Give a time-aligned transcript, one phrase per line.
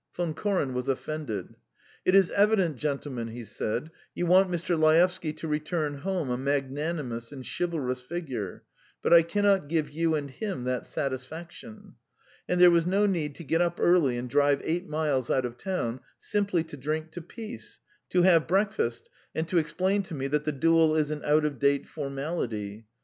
[0.15, 1.55] Von Koren was offended.
[2.05, 4.75] "It is evident, gentlemen," he said, "you want Mr.
[4.75, 8.63] Laevsky to return home a magnanimous and chivalrous figure,
[9.03, 11.97] but I cannot give you and him that satisfaction.
[12.49, 15.55] And there was no need to get up early and drive eight miles out of
[15.59, 17.77] town simply to drink to peace,
[18.09, 21.59] to have breakfast, and to explain to me that the duel is an out of
[21.59, 22.87] date formality.